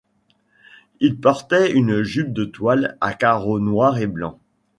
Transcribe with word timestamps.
Il 0.99 1.19
portait 1.19 1.71
une 1.71 2.01
jupe 2.01 2.33
de 2.33 2.43
toile 2.45 2.97
à 3.01 3.13
carreaux 3.13 3.59
noirs 3.59 3.99
et 3.99 4.07
blancs. 4.07 4.39